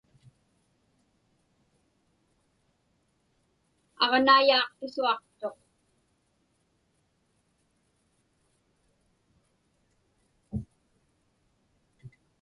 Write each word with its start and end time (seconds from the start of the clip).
Aġnaiyaaq 4.03 4.69
pisuaqtuq. 4.77 5.57